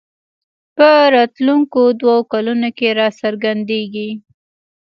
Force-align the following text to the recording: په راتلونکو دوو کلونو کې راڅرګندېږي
په 0.75 0.89
راتلونکو 1.15 1.81
دوو 1.99 2.17
کلونو 2.31 2.69
کې 2.77 2.87
راڅرګندېږي 2.99 4.09